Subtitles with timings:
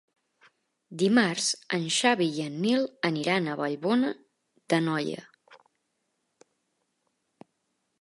[1.01, 4.11] Dimarts en Xavi i en Nil aniran a Vallbona
[4.75, 5.25] d'Anoia.